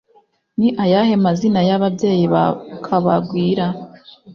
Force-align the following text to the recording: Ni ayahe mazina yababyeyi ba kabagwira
Ni 0.59 0.67
ayahe 0.83 1.13
mazina 1.25 1.59
yababyeyi 1.69 2.25
ba 2.33 2.43
kabagwira 2.85 3.65